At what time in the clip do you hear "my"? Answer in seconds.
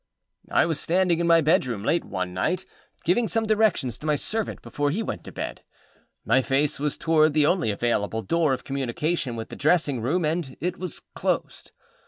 1.27-1.41, 4.07-4.15, 6.25-6.41